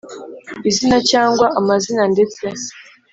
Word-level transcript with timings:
Izina 0.69 0.97
cyangwa 1.09 1.45
amazina 1.59 2.03
ndetse 2.13 2.43